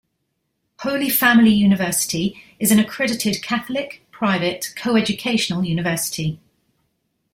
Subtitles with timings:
[0.79, 6.39] Holy Family University is an accredited Catholic, private, co-educational university.